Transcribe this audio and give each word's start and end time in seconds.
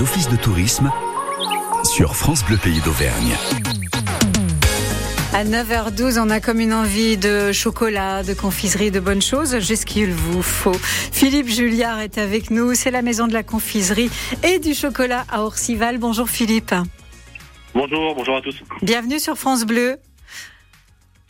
les 0.00 0.02
offices 0.02 0.28
de 0.28 0.36
tourisme 0.36 0.90
sur 1.84 2.14
France 2.16 2.44
Bleu 2.44 2.56
Pays 2.56 2.80
d'Auvergne. 2.80 3.36
À 5.32 5.44
9h12, 5.44 6.18
on 6.18 6.30
a 6.30 6.40
comme 6.40 6.60
une 6.60 6.72
envie 6.72 7.16
de 7.16 7.52
chocolat, 7.52 8.22
de 8.22 8.34
confiserie, 8.34 8.90
de 8.90 9.00
bonnes 9.00 9.22
choses. 9.22 9.58
J'ai 9.58 9.76
ce 9.76 9.86
qu'il 9.86 10.12
vous 10.12 10.42
faut. 10.42 10.74
Philippe 10.74 11.48
Julliard 11.48 12.00
est 12.00 12.18
avec 12.18 12.50
nous. 12.50 12.74
C'est 12.74 12.90
la 12.90 13.02
maison 13.02 13.26
de 13.26 13.32
la 13.32 13.42
confiserie 13.42 14.10
et 14.42 14.58
du 14.58 14.74
chocolat 14.74 15.24
à 15.30 15.42
Orcival. 15.42 15.98
Bonjour 15.98 16.28
Philippe. 16.28 16.74
Bonjour, 17.74 18.14
bonjour 18.14 18.36
à 18.36 18.40
tous. 18.40 18.56
Bienvenue 18.82 19.18
sur 19.18 19.36
France 19.36 19.64
Bleu. 19.64 19.96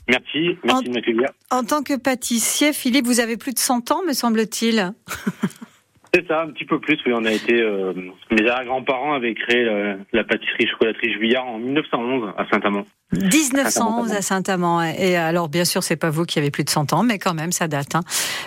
Merci, 0.09 0.59
merci 0.65 0.85
de 0.85 0.93
m'accueillir. 0.93 1.29
En 1.51 1.65
tant 1.65 1.83
que 1.83 1.97
pâtissier, 1.97 2.73
Philippe, 2.73 3.07
vous 3.07 3.21
avez 3.21 3.37
plus 3.37 3.53
de 3.53 3.59
100 3.59 3.91
ans, 3.91 4.03
me 4.07 4.13
semble-t-il. 4.13 4.93
C'est 6.13 6.27
ça, 6.27 6.43
un 6.43 6.51
petit 6.51 6.65
peu 6.65 6.81
plus. 6.81 6.99
Oui, 7.07 7.13
on 7.15 7.25
a 7.25 7.33
été. 7.33 7.61
Euh, 7.61 7.93
mes 8.31 8.49
arrière-grands-parents 8.49 9.13
avaient 9.13 9.35
créé 9.35 9.65
la, 9.65 9.97
la 10.13 10.25
pâtisserie 10.25 10.67
chocolaterie 10.67 11.13
Juillard 11.13 11.47
en 11.47 11.59
1911 11.59 12.33
à 12.37 12.47
Saint-Amand. 12.51 12.85
1911 13.13 14.13
à 14.13 14.23
Saint-Amand. 14.23 14.83
Et 14.83 15.17
alors, 15.17 15.49
bien 15.49 15.65
sûr, 15.65 15.83
c'est 15.83 15.97
pas 15.97 16.11
vous 16.11 16.25
qui 16.25 16.39
avez 16.39 16.51
plus 16.51 16.65
de 16.65 16.71
100 16.71 16.93
ans, 16.93 17.03
mais 17.03 17.19
quand 17.19 17.35
même, 17.35 17.53
ça 17.53 17.69
date. 17.69 17.95
Hein. 17.95 18.03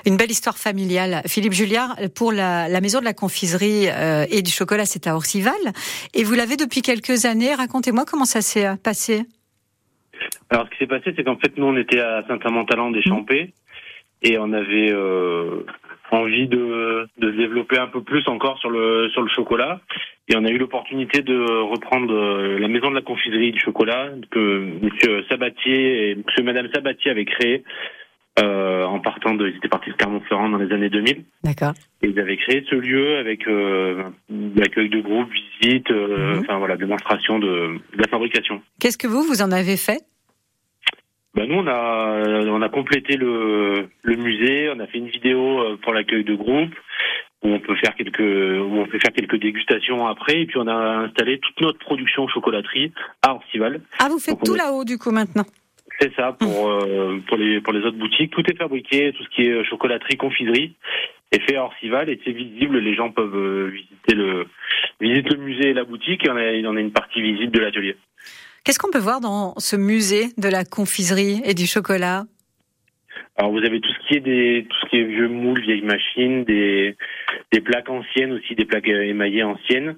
Une 0.06 0.18
belle 0.18 0.32
histoire 0.32 0.58
familiale. 0.58 1.22
Philippe 1.26 1.54
Julliard, 1.54 1.96
pour 2.16 2.32
la, 2.32 2.68
la 2.68 2.82
maison 2.82 3.00
de 3.00 3.06
la 3.06 3.14
confiserie 3.14 3.88
euh, 3.90 4.26
et 4.30 4.42
du 4.42 4.52
chocolat, 4.52 4.86
c'est 4.86 5.08
à 5.08 5.16
Orcival. 5.16 5.54
Et 6.14 6.24
vous 6.24 6.34
l'avez 6.34 6.58
depuis 6.58 6.82
quelques 6.82 7.26
années. 7.26 7.54
Racontez-moi 7.56 8.04
comment 8.10 8.26
ça 8.26 8.42
s'est 8.42 8.68
euh, 8.68 8.76
passé. 8.76 9.24
Alors, 10.50 10.66
ce 10.66 10.72
qui 10.72 10.78
s'est 10.80 10.88
passé, 10.88 11.14
c'est 11.16 11.24
qu'en 11.24 11.38
fait, 11.38 11.58
nous, 11.58 11.66
on 11.66 11.78
était 11.78 12.00
à 12.00 12.24
Saint-Amand-Talent 12.28 12.92
des 12.92 13.02
Champés 13.02 13.54
et 14.22 14.38
on 14.38 14.54
avait 14.54 14.92
euh, 14.92 15.66
envie 16.14 16.48
de, 16.48 17.08
de 17.18 17.32
se 17.32 17.38
développer 17.38 17.78
un 17.78 17.88
peu 17.88 18.02
plus 18.02 18.28
encore 18.28 18.58
sur 18.60 18.70
le 18.70 19.10
sur 19.10 19.22
le 19.22 19.30
chocolat. 19.30 19.82
Et 20.30 20.36
on 20.38 20.46
a 20.46 20.50
eu 20.50 20.58
l'opportunité 20.58 21.22
de 21.22 21.38
reprendre 21.62 22.14
euh, 22.14 22.58
la 22.60 22.68
maison 22.70 22.90
de 22.90 22.96
la 22.96 23.02
confiserie 23.02 23.52
du 23.52 23.60
chocolat 23.60 24.12
que 24.32 24.64
Monsieur 24.82 25.24
Sabatier 25.30 26.12
et 26.12 26.16
Monsieur 26.16 26.44
Madame 26.44 26.70
Sabatier 26.74 27.12
avaient 27.12 27.26
créé 27.26 27.64
euh, 28.40 28.84
en 28.86 29.00
partant 29.00 29.36
de, 29.36 29.48
ils 29.48 29.58
étaient 29.58 29.68
partis 29.68 29.92
de 29.92 29.96
Clermont-Ferrand 29.96 30.50
dans 30.50 30.58
les 30.58 30.74
années 30.74 30.90
2000. 30.90 31.24
D'accord. 31.44 31.74
Et 32.02 32.08
ils 32.08 32.20
avaient 32.20 32.38
créé 32.38 32.64
ce 32.70 32.76
lieu 32.76 33.18
avec 33.18 33.48
euh, 33.48 34.04
l'accueil 34.56 34.90
de 34.90 35.02
groupes, 35.02 35.30
visites, 35.62 35.92
euh, 35.92 36.34
Mhm. 36.36 36.40
enfin 36.40 36.58
voilà, 36.58 36.76
démonstration 36.78 37.38
de, 37.40 37.48
de 37.96 38.02
la 38.02 38.08
fabrication. 38.08 38.62
Qu'est-ce 38.80 38.98
que 38.98 39.08
vous, 39.08 39.22
vous 39.24 39.42
en 39.44 39.52
avez 39.52 39.78
fait? 39.78 40.00
Ben 41.36 41.48
nous 41.50 41.56
on 41.56 41.68
a 41.68 42.46
on 42.48 42.62
a 42.62 42.70
complété 42.70 43.18
le, 43.18 43.88
le 44.04 44.16
musée, 44.16 44.70
on 44.76 44.80
a 44.80 44.88
fait 44.88 45.00
une 45.00 45.08
vidéo 45.08 45.60
euh, 45.62 45.78
pour 45.82 45.94
l'accueil 45.94 46.24
de 46.24 46.36
groupe 46.36 46.74
où 47.44 47.50
on 47.50 47.60
peut 47.60 47.76
faire 47.76 47.96
quelques 47.96 48.20
où 48.20 48.78
on 48.80 48.86
peut 48.86 49.00
faire 49.00 49.12
quelques 49.14 49.40
dégustations 49.40 50.06
après 50.06 50.42
et 50.42 50.46
puis 50.46 50.58
on 50.60 50.68
a 50.68 50.74
installé 51.08 51.40
toute 51.40 51.60
notre 51.62 51.80
production 51.80 52.28
chocolaterie 52.28 52.92
à 53.24 53.34
Orcival. 53.34 53.82
Ah, 54.00 54.10
vous 54.10 54.20
faites 54.20 54.36
Donc, 54.36 54.44
tout 54.46 54.54
est- 54.56 54.60
là-haut, 54.60 54.84
du 54.86 54.98
coup, 55.00 55.12
maintenant? 55.12 55.46
C'est 56.00 56.14
ça 56.16 56.34
pour 56.34 56.70
euh, 56.70 57.20
pour 57.28 57.38
les 57.38 57.62
pour 57.62 57.74
les 57.74 57.82
autres 57.82 57.98
boutiques, 57.98 58.32
tout 58.32 58.44
est 58.50 58.58
fabriqué, 58.58 59.12
tout 59.14 59.24
ce 59.24 59.30
qui 59.30 59.48
est 59.48 59.64
chocolaterie, 59.66 60.18
confiserie 60.18 60.76
est 61.32 61.40
fait 61.50 61.56
à 61.56 61.64
Orcival 61.64 62.10
et 62.10 62.20
c'est 62.24 62.32
visible, 62.32 62.78
les 62.78 62.94
gens 62.94 63.10
peuvent 63.10 63.36
euh, 63.36 63.70
visiter 63.74 64.14
le 64.16 64.46
visiter 65.02 65.30
le 65.36 65.42
musée 65.42 65.70
et 65.70 65.74
la 65.74 65.84
boutique 65.84 66.26
et 66.28 66.30
on 66.30 66.38
a 66.38 66.70
on 66.72 66.76
a 66.78 66.80
une 66.80 66.92
partie 66.92 67.22
visite 67.24 67.50
de 67.52 67.60
l'atelier. 67.60 67.96
Qu'est-ce 68.64 68.80
qu'on 68.80 68.92
peut 68.92 69.00
voir 69.00 69.20
dans 69.20 69.56
ce 69.58 69.76
musée 69.76 70.28
de 70.38 70.48
la 70.48 70.64
confiserie 70.64 71.42
et 71.44 71.54
du 71.54 71.68
chocolat? 71.68 72.24
Alors 73.36 73.52
vous 73.52 73.60
avez 73.60 73.82
tout 73.82 73.90
ce 73.90 74.08
qui 74.08 74.16
est 74.16 74.22
des 74.22 74.66
tout 74.70 74.78
ce 74.84 74.90
qui 74.90 74.98
est 74.98 75.04
vieux 75.04 75.28
moules, 75.28 75.60
vieilles 75.60 75.82
machines, 75.82 76.46
des 76.46 76.96
des 77.52 77.62
plaques 77.62 77.90
anciennes 77.90 78.32
aussi, 78.32 78.56
des 78.56 78.66
plaques 78.66 78.88
émaillées 78.88 79.44
anciennes. 79.44 79.98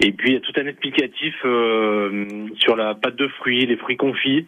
Et 0.00 0.12
puis 0.12 0.30
il 0.30 0.34
y 0.34 0.36
a 0.36 0.40
tout 0.40 0.52
un 0.56 0.66
explicatif 0.66 1.34
euh, 1.44 2.26
sur 2.58 2.76
la 2.76 2.94
pâte 2.94 3.16
de 3.16 3.28
fruits, 3.28 3.64
les 3.64 3.76
fruits 3.76 3.96
confits. 3.96 4.46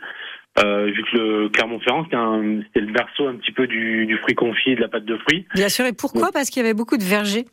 Euh, 0.59 0.87
vu 0.87 1.03
que 1.05 1.17
le 1.17 1.49
Clermont-Ferrand 1.51 2.05
c'était 2.05 2.81
le 2.81 2.93
berceau 2.93 3.29
un 3.29 3.37
petit 3.37 3.53
peu 3.53 3.67
du, 3.67 4.07
du 4.07 4.17
fruit 4.19 4.35
confit 4.35 4.71
et 4.71 4.75
de 4.75 4.81
la 4.81 4.89
pâte 4.89 5.05
de 5.05 5.17
fruits. 5.19 5.47
Bien 5.55 5.69
sûr, 5.69 5.85
et 5.85 5.93
pourquoi? 5.93 6.31
Parce 6.33 6.51
qu'il 6.51 6.63
y 6.63 6.65
avait 6.65 6.75
beaucoup 6.75 6.97
de 6.97 7.05
vergers. 7.05 7.45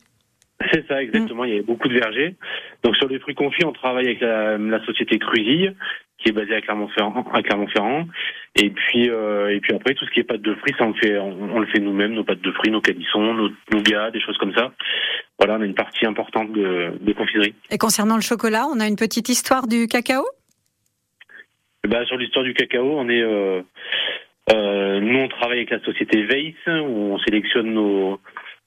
C'est 0.72 0.86
ça 0.86 1.02
exactement. 1.02 1.44
Il 1.44 1.50
y 1.50 1.54
avait 1.54 1.62
beaucoup 1.62 1.88
de 1.88 1.94
vergers. 1.94 2.34
Donc 2.82 2.96
sur 2.96 3.08
les 3.08 3.18
fruits 3.18 3.34
confits, 3.34 3.64
on 3.64 3.72
travaille 3.72 4.06
avec 4.06 4.20
la, 4.20 4.58
la 4.58 4.84
société 4.84 5.18
Crusille 5.18 5.74
qui 6.18 6.28
est 6.30 6.32
basée 6.32 6.54
à 6.54 6.60
Clermont-Ferrand. 6.60 7.24
À 7.32 7.42
Clermont-Ferrand. 7.42 8.06
Et 8.56 8.70
puis 8.70 9.10
euh, 9.10 9.54
et 9.54 9.60
puis 9.60 9.74
après 9.74 9.94
tout 9.94 10.04
ce 10.06 10.10
qui 10.10 10.20
est 10.20 10.24
pâte 10.24 10.42
de 10.42 10.54
fruits, 10.54 10.74
ça 10.78 10.84
on 10.84 10.88
le 10.88 10.94
fait 10.94 11.18
on, 11.18 11.56
on 11.56 11.58
le 11.58 11.66
fait 11.66 11.80
nous-mêmes, 11.80 12.12
nos 12.12 12.24
pâtes 12.24 12.40
de 12.40 12.52
fruits, 12.52 12.70
nos 12.70 12.80
calissons, 12.80 13.34
nos 13.34 13.50
nougats, 13.72 14.10
des 14.10 14.20
choses 14.20 14.38
comme 14.38 14.54
ça. 14.54 14.72
Voilà, 15.38 15.56
on 15.58 15.62
a 15.62 15.66
une 15.66 15.74
partie 15.74 16.06
importante 16.06 16.52
de, 16.52 16.92
de 17.00 17.12
confiserie. 17.12 17.54
Et 17.70 17.78
concernant 17.78 18.14
le 18.14 18.22
chocolat, 18.22 18.66
on 18.72 18.78
a 18.80 18.86
une 18.86 18.96
petite 18.96 19.28
histoire 19.28 19.66
du 19.66 19.88
cacao? 19.88 20.24
Ben, 21.86 22.04
sur 22.06 22.16
l'histoire 22.16 22.44
du 22.44 22.54
cacao, 22.54 22.96
on 22.96 23.08
est 23.08 23.20
euh, 23.20 23.62
euh, 24.52 25.00
nous 25.00 25.18
on 25.18 25.28
travaille 25.28 25.58
avec 25.58 25.70
la 25.70 25.80
société 25.80 26.24
Weiss 26.24 26.54
où 26.66 27.14
on 27.14 27.18
sélectionne 27.18 27.74
nos 27.74 28.20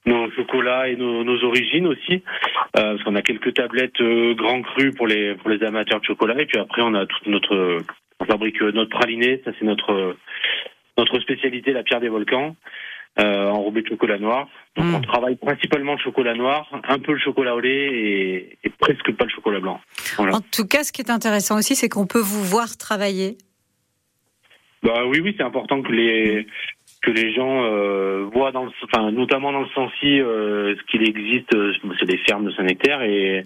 nos 0.08 0.32
chocolats 0.32 0.90
et 0.90 0.96
nos, 0.96 1.24
nos 1.24 1.44
origines 1.44 1.86
aussi, 1.88 2.14
euh, 2.14 2.20
parce 2.72 3.04
qu'on 3.04 3.16
a 3.16 3.22
quelques 3.22 3.54
tablettes 3.54 4.02
euh, 4.02 4.34
grand 4.34 4.62
cru 4.64 4.92
pour 4.92 5.06
les 5.06 5.36
pour 5.36 5.50
les 5.50 5.64
amateurs 5.64 6.00
de 6.00 6.06
chocolat 6.06 6.42
et 6.42 6.46
puis 6.46 6.60
après 6.60 6.82
on 6.82 6.94
a 6.96 7.06
toute 7.06 7.28
notre 7.28 7.80
on 8.20 8.26
fabrique 8.26 8.62
euh, 8.62 8.72
notre 8.72 8.90
praliné, 8.90 9.42
ça 9.46 9.52
c'est 9.60 9.66
notre 9.66 10.18
notre 10.98 11.20
spécialité 11.20 11.74
la 11.74 11.84
pierre 11.84 12.00
des 12.00 12.10
volcans 12.10 12.56
euh, 13.20 13.50
enrobé 13.50 13.82
de 13.82 13.88
chocolat 13.88 14.18
noir. 14.20 14.48
Donc 14.76 14.86
Mm. 14.86 14.96
on 14.96 15.02
travaille 15.02 15.36
principalement 15.36 15.94
le 15.94 16.00
chocolat 16.00 16.36
noir, 16.36 16.70
un 16.88 17.00
peu 17.00 17.14
le 17.14 17.20
chocolat 17.20 17.56
au 17.56 17.60
lait 17.60 17.88
et, 17.88 18.58
et 18.64 18.70
presque 18.70 19.12
pas 19.14 19.26
le 19.26 19.32
chocolat 19.32 19.60
blanc. 19.60 19.82
Voilà. 20.18 20.36
En 20.36 20.42
tout 20.42 20.68
cas, 20.68 20.84
ce 20.84 20.92
qui 20.92 21.02
est 21.02 21.10
intéressant 21.10 21.58
aussi, 21.58 21.76
c'est 21.76 21.90
qu'on 21.90 22.06
peut 22.06 22.22
vous 22.22 22.44
voir 22.44 22.78
travailler. 22.78 23.38
Bah 24.84 25.06
oui, 25.08 25.20
oui, 25.20 25.34
c'est 25.36 25.44
important 25.44 25.82
que 25.82 25.92
les 25.92 26.46
que 27.02 27.12
les 27.12 27.34
gens 27.34 27.64
euh, 27.64 28.28
voient 28.34 28.52
dans 28.52 28.66
le, 28.66 28.72
enfin 28.84 29.12
notamment 29.12 29.52
dans 29.52 29.62
le 29.62 29.68
Sancy 29.76 30.20
euh, 30.20 30.76
ce 30.76 30.84
qu'il 30.92 31.08
existe, 31.08 31.54
euh, 31.54 31.74
c'est 32.00 32.06
des 32.06 32.18
fermes 32.18 32.46
de 32.46 32.52
Saint-Nectaire 32.52 33.02
et 33.02 33.46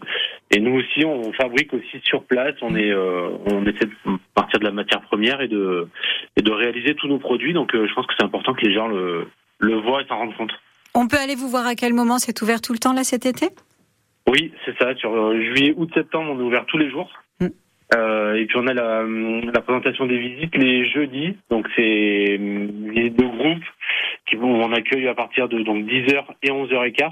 et 0.52 0.60
nous 0.60 0.80
aussi 0.80 1.06
on 1.06 1.32
fabrique 1.34 1.74
aussi 1.74 2.00
sur 2.04 2.24
place, 2.24 2.56
on 2.62 2.76
est 2.76 2.92
euh, 2.92 3.30
on 3.46 3.66
essaie 3.66 3.86
de 3.86 4.18
partir 4.34 4.60
de 4.60 4.66
la 4.66 4.72
matière 4.72 5.02
première 5.02 5.42
et 5.42 5.48
de 5.48 5.88
et 6.38 6.42
de 6.42 6.52
réaliser 6.52 6.96
tous 6.96 7.08
nos 7.08 7.20
produits 7.20 7.54
donc 7.54 7.76
euh, 7.76 7.88
je 7.88 7.94
pense 7.94 8.08
que 8.08 8.14
c'est 8.18 8.26
important 8.26 8.54
que 8.54 8.66
les 8.66 8.74
gens 8.74 8.88
le 8.88 9.28
le 9.60 9.76
voient 9.76 10.02
et 10.02 10.08
s'en 10.08 10.18
rendent 10.18 10.36
compte. 10.36 10.54
On 10.94 11.08
peut 11.08 11.18
aller 11.18 11.36
vous 11.36 11.48
voir 11.48 11.68
à 11.68 11.76
quel 11.76 11.94
moment? 11.94 12.18
C'est 12.18 12.42
ouvert 12.42 12.62
tout 12.62 12.74
le 12.74 12.80
temps 12.80 12.94
là 12.94 13.04
cet 13.04 13.26
été? 13.26 13.48
Oui, 14.28 14.52
c'est 14.66 14.78
ça. 14.78 14.94
Sur 14.96 15.14
euh, 15.14 15.40
juillet, 15.40 15.74
août, 15.78 15.90
septembre, 15.94 16.32
on 16.34 16.40
est 16.40 16.44
ouvert 16.44 16.66
tous 16.66 16.78
les 16.78 16.90
jours. 16.90 17.10
Euh, 17.94 18.36
et 18.36 18.46
puis 18.46 18.58
on 18.58 18.68
a 18.68 18.74
la, 18.74 19.62
présentation 19.62 20.06
des 20.06 20.18
visites 20.18 20.56
les 20.56 20.86
jeudis. 20.86 21.38
Donc 21.50 21.68
c'est 21.76 22.38
euh, 22.40 22.68
visite 22.94 23.16
de 23.18 23.26
groupe 23.26 23.64
qui 24.26 24.36
vont 24.36 24.64
on 24.64 24.72
accueille 24.72 25.08
à 25.08 25.14
partir 25.14 25.50
de 25.50 25.62
donc 25.62 25.86
10h 25.86 26.24
et 26.44 26.50
11h15. 26.50 27.12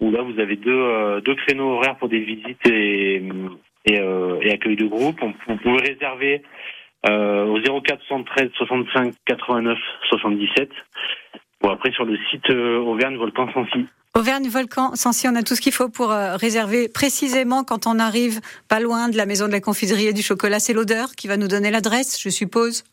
Où 0.00 0.10
là 0.10 0.22
vous 0.22 0.40
avez 0.40 0.56
deux 0.56 0.72
euh, 0.72 1.20
deux 1.20 1.34
créneaux 1.34 1.72
horaires 1.74 1.96
pour 1.96 2.08
des 2.08 2.20
visites 2.20 2.66
et 2.66 3.22
et, 3.84 3.98
accueil 4.52 4.76
de 4.76 4.86
groupe. 4.86 5.20
Vous 5.48 5.56
pouvez 5.56 5.80
réserver 5.80 6.42
au 7.04 7.80
04 7.80 8.00
73 8.06 8.50
65 8.54 9.14
89 9.26 9.78
77. 10.08 10.70
Bon 11.62 11.70
après 11.70 11.92
sur 11.92 12.04
le 12.04 12.16
site 12.30 12.50
euh, 12.50 12.78
Auvergne 12.78 13.16
Volcan 13.16 13.46
Sancy. 13.52 13.86
Auvergne 14.14 14.48
Volcan, 14.48 14.94
Sancy, 14.94 15.26
on 15.28 15.34
a 15.36 15.42
tout 15.42 15.54
ce 15.54 15.60
qu'il 15.60 15.72
faut 15.72 15.88
pour 15.88 16.12
euh, 16.12 16.36
réserver 16.36 16.88
précisément 16.88 17.64
quand 17.64 17.86
on 17.86 17.98
arrive 17.98 18.40
pas 18.68 18.80
loin 18.80 19.08
de 19.08 19.16
la 19.16 19.24
maison 19.24 19.46
de 19.46 19.52
la 19.52 19.60
confiserie 19.60 20.08
et 20.08 20.12
du 20.12 20.22
chocolat. 20.22 20.58
C'est 20.58 20.74
l'odeur 20.74 21.12
qui 21.16 21.28
va 21.28 21.36
nous 21.36 21.48
donner 21.48 21.70
l'adresse, 21.70 22.20
je 22.20 22.28
suppose? 22.28 22.84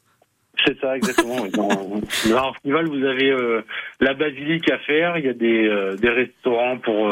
C'est 0.66 0.80
ça, 0.80 0.96
exactement. 0.96 1.48
Dans, 1.54 2.02
festival, 2.52 2.88
vous 2.88 3.06
avez 3.06 3.32
euh, 3.32 3.62
la 4.00 4.14
basilique 4.14 4.70
à 4.70 4.78
faire. 4.80 5.18
Il 5.18 5.26
y 5.26 5.30
a 5.30 5.34
des, 5.34 5.96
des 6.00 6.10
restaurants 6.10 6.78
pour, 6.78 7.10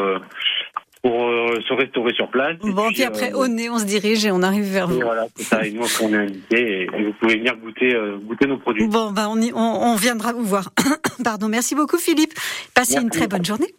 pour 1.08 1.24
euh, 1.26 1.60
se 1.68 1.74
restaurer 1.74 2.14
sur 2.14 2.30
place. 2.30 2.58
Et 2.66 2.70
Bon, 2.72 2.90
puis 2.90 3.04
après, 3.04 3.32
euh, 3.32 3.38
au 3.38 3.48
nez, 3.48 3.70
on 3.70 3.80
se 3.80 3.86
dirige 3.86 4.26
et 4.26 4.32
on 4.32 4.42
arrive 4.42 4.66
vers 4.66 4.90
et 4.90 4.94
vous. 4.94 5.00
voilà, 5.00 5.28
c'est 5.38 5.44
ça. 5.44 5.66
Et 5.66 5.72
nous, 5.72 5.84
on 6.02 6.14
est 6.14 6.18
invité 6.18 6.60
et, 6.60 6.82
et 6.84 7.04
vous 7.06 7.14
pouvez 7.20 7.38
venir 7.38 7.56
goûter, 7.56 7.96
euh, 7.96 8.18
goûter 8.18 8.46
nos 8.46 8.58
produits. 8.58 8.88
Bon, 8.88 9.12
ben 9.12 9.28
on, 9.30 9.40
y- 9.42 9.54
on, 9.54 9.60
on 9.92 9.96
viendra 9.96 10.34
vous 10.34 10.44
voir. 10.44 10.72
Pardon, 11.24 11.48
merci 11.48 11.76
beaucoup 11.76 11.98
Philippe. 11.98 12.34
Passez 12.74 12.94
Merci. 12.96 13.06
une 13.06 13.10
très 13.10 13.28
bonne 13.28 13.46
journée. 13.46 13.74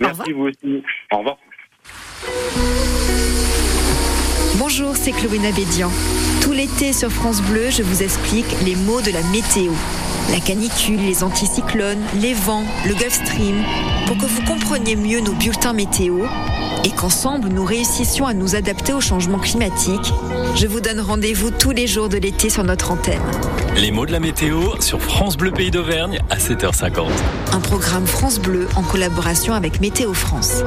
Merci 0.00 0.32
vous 0.32 0.48
aussi. 0.48 0.82
Au 1.12 1.18
revoir. 1.18 1.38
Bonjour, 4.56 4.94
c'est 4.96 5.12
Chloé 5.12 5.38
Nabédian. 5.38 5.90
Tout 6.42 6.52
l'été 6.52 6.92
sur 6.92 7.10
France 7.10 7.40
Bleu, 7.42 7.70
je 7.70 7.82
vous 7.82 8.02
explique 8.02 8.46
les 8.64 8.76
mots 8.76 9.00
de 9.00 9.10
la 9.12 9.22
météo. 9.32 9.72
La 10.30 10.40
canicule, 10.40 11.00
les 11.00 11.24
anticyclones, 11.24 12.02
les 12.20 12.34
vents, 12.34 12.64
le 12.86 12.94
Gulf 12.94 13.14
Stream, 13.24 13.64
pour 14.06 14.18
que 14.18 14.26
vous 14.26 14.42
compreniez 14.42 14.94
mieux 14.94 15.20
nos 15.20 15.32
bulletins 15.32 15.72
météo 15.72 16.24
et 16.84 16.90
qu'ensemble 16.90 17.48
nous 17.48 17.64
réussissions 17.64 18.26
à 18.26 18.34
nous 18.34 18.54
adapter 18.54 18.92
au 18.92 19.00
changement 19.00 19.38
climatique. 19.38 20.12
Je 20.54 20.66
vous 20.66 20.80
donne 20.80 21.00
rendez-vous 21.00 21.50
tous 21.50 21.70
les 21.70 21.86
jours 21.86 22.08
de 22.08 22.18
l'été 22.18 22.50
sur 22.50 22.64
notre 22.64 22.90
antenne. 22.90 23.22
Les 23.76 23.90
mots 23.90 24.06
de 24.06 24.12
la 24.12 24.20
météo 24.20 24.80
sur 24.80 25.00
France 25.00 25.36
Bleu 25.36 25.50
Pays 25.50 25.70
d'Auvergne 25.70 26.20
à 26.30 26.36
7h50. 26.36 27.08
Un 27.52 27.60
programme 27.60 28.06
France 28.06 28.38
Bleu 28.38 28.68
en 28.76 28.82
collaboration 28.82 29.54
avec 29.54 29.80
Météo 29.80 30.12
France. 30.12 30.62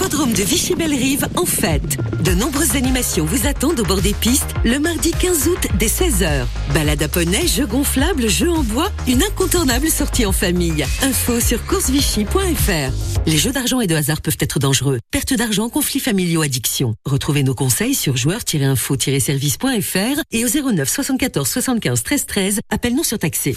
L'hippodrome 0.00 0.32
de 0.32 0.42
Vichy-Belle-Rive 0.42 1.28
en 1.36 1.44
fête. 1.44 1.98
De 2.24 2.32
nombreuses 2.32 2.74
animations 2.74 3.26
vous 3.26 3.46
attendent 3.46 3.80
au 3.80 3.84
bord 3.84 4.00
des 4.00 4.14
pistes 4.14 4.54
le 4.64 4.78
mardi 4.78 5.10
15 5.10 5.48
août 5.48 5.68
dès 5.78 5.88
16h. 5.88 6.46
Balade 6.72 7.02
à 7.02 7.08
poney, 7.08 7.46
jeux 7.46 7.66
gonflables, 7.66 8.26
jeux 8.26 8.50
en 8.50 8.62
bois, 8.62 8.90
une 9.06 9.22
incontournable 9.22 9.90
sortie 9.90 10.24
en 10.24 10.32
famille. 10.32 10.86
Info 11.02 11.38
sur 11.38 11.62
coursevichy.fr. 11.66 13.26
Les 13.26 13.36
jeux 13.36 13.52
d'argent 13.52 13.82
et 13.82 13.86
de 13.86 13.94
hasard 13.94 14.22
peuvent 14.22 14.38
être 14.40 14.58
dangereux. 14.58 15.00
Perte 15.10 15.34
d'argent, 15.34 15.68
conflits 15.68 16.00
familiaux, 16.00 16.40
addiction. 16.40 16.94
Retrouvez 17.04 17.42
nos 17.42 17.54
conseils 17.54 17.94
sur 17.94 18.16
joueurs-info-service.fr 18.16 20.22
et 20.30 20.44
au 20.46 20.48
09 20.48 20.88
74 20.88 21.46
75 21.46 22.02
13 22.02 22.24
13. 22.24 22.60
Appel 22.70 22.94
non 22.94 23.02
surtaxé. 23.02 23.54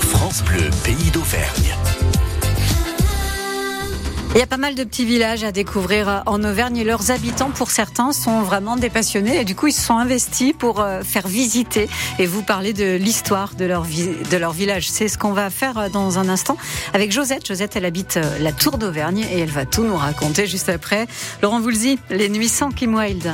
France 0.00 0.44
Bleu, 0.44 0.70
pays 0.84 1.10
d'Auvergne. 1.10 1.74
Il 4.34 4.38
y 4.38 4.42
a 4.42 4.46
pas 4.46 4.58
mal 4.58 4.74
de 4.74 4.84
petits 4.84 5.04
villages 5.04 5.42
à 5.42 5.52
découvrir 5.52 6.22
en 6.26 6.44
Auvergne 6.44 6.76
et 6.76 6.84
leurs 6.84 7.10
habitants, 7.10 7.50
pour 7.50 7.70
certains, 7.70 8.12
sont 8.12 8.42
vraiment 8.42 8.76
des 8.76 8.90
passionnés 8.90 9.40
et 9.40 9.44
du 9.44 9.54
coup 9.54 9.68
ils 9.68 9.72
se 9.72 9.80
sont 9.80 9.96
investis 9.96 10.52
pour 10.56 10.80
euh, 10.80 11.02
faire 11.02 11.26
visiter 11.26 11.88
et 12.18 12.26
vous 12.26 12.42
parler 12.42 12.72
de 12.72 12.96
l'histoire 12.96 13.54
de 13.54 13.64
leur, 13.64 13.84
de 13.84 14.36
leur 14.36 14.52
village. 14.52 14.90
C'est 14.90 15.08
ce 15.08 15.18
qu'on 15.18 15.32
va 15.32 15.50
faire 15.50 15.78
euh, 15.78 15.88
dans 15.88 16.18
un 16.18 16.28
instant 16.28 16.56
avec 16.92 17.10
Josette. 17.10 17.46
Josette, 17.46 17.74
elle 17.76 17.86
habite 17.86 18.18
euh, 18.18 18.38
la 18.38 18.52
Tour 18.52 18.78
d'Auvergne 18.78 19.26
et 19.32 19.40
elle 19.40 19.50
va 19.50 19.64
tout 19.64 19.82
nous 19.82 19.96
raconter 19.96 20.46
juste 20.46 20.68
après. 20.68 21.06
Laurent 21.42 21.60
Voulzy, 21.60 21.98
Les 22.10 22.28
Nuits 22.28 22.48
sans 22.48 22.70
Kim 22.70 22.94
Wilde. 22.94 23.32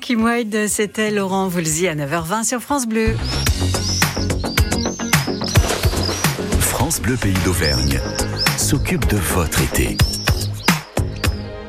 Kim 0.00 0.24
Wilde, 0.24 0.68
c'était 0.68 1.10
Laurent 1.10 1.48
Voulzy 1.48 1.88
à 1.88 1.94
9h20 1.94 2.44
sur 2.44 2.60
France 2.60 2.86
Bleu. 2.86 3.16
France 6.60 7.00
Bleu 7.00 7.16
Pays 7.16 7.34
d'Auvergne 7.44 8.00
s'occupe 8.56 9.06
de 9.08 9.16
votre 9.16 9.62
été. 9.62 9.96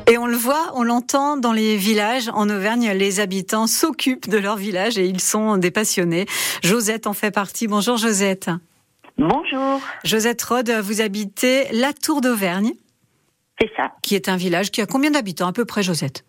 Et 0.06 0.18
on 0.18 0.26
le 0.26 0.36
voit, 0.36 0.70
on 0.74 0.84
l'entend 0.84 1.36
dans 1.36 1.52
les 1.52 1.76
villages 1.76 2.30
en 2.32 2.48
Auvergne, 2.48 2.92
les 2.92 3.18
habitants 3.18 3.66
s'occupent 3.66 4.28
de 4.28 4.38
leur 4.38 4.56
village 4.56 4.96
et 4.96 5.06
ils 5.06 5.20
sont 5.20 5.56
des 5.56 5.70
passionnés. 5.70 6.26
Josette 6.62 7.06
en 7.06 7.12
fait 7.12 7.32
partie. 7.32 7.66
Bonjour 7.66 7.96
Josette. 7.96 8.50
Bonjour. 9.18 9.80
Josette 10.04 10.42
Rode, 10.42 10.70
vous 10.70 11.00
habitez 11.00 11.66
la 11.72 11.92
Tour 11.92 12.20
d'Auvergne. 12.20 12.72
C'est 13.60 13.70
ça. 13.76 13.92
Qui 14.02 14.14
est 14.14 14.28
un 14.28 14.36
village 14.36 14.70
qui 14.70 14.80
a 14.80 14.86
combien 14.86 15.10
d'habitants 15.10 15.48
à 15.48 15.52
peu 15.52 15.64
près 15.64 15.82
Josette? 15.82 16.24